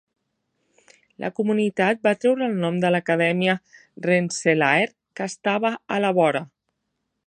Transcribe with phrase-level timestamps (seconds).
[1.23, 3.57] La comunitat va treure el nom de l'Acadèmia
[4.09, 6.47] Rensselaer, que estava a la vora.